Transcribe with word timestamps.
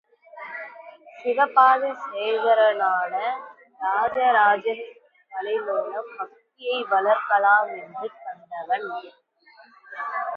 சிவபாத 1.17 1.83
சேகரனான 2.05 3.13
ராஜராஜன் 3.81 4.83
கலை 5.31 5.55
மூலம் 5.59 6.09
பக்தியை 6.17 6.79
வளர்க்கலாம் 6.91 7.71
என்று 7.77 8.09
கண்டவன். 8.23 8.89